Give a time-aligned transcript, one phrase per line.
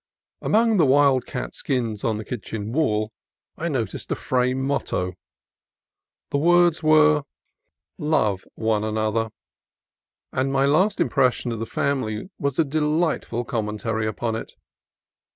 [0.41, 3.11] Among the wild cat skins on the kitchen wall
[3.55, 5.13] I noticed a framed motto.
[6.31, 7.21] The words were"
[7.99, 9.13] Love one 38 CALIFORNIA COAST TRAILS
[10.33, 14.53] another," and my last impression of the family was a delightful commentary upon it.